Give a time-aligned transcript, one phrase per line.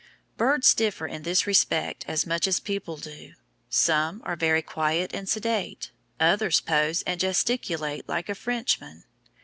[0.35, 3.33] Birds differ in this respect as much as people do
[3.69, 9.03] some are very quiet and sedate, others pose and gesticulate like a Frenchman.